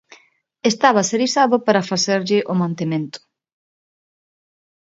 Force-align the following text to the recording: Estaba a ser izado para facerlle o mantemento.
Estaba 0.71 0.99
a 1.01 1.07
ser 1.09 1.21
izado 1.29 1.55
para 1.65 1.87
facerlle 1.91 2.39
o 2.51 2.53
mantemento. 2.61 3.19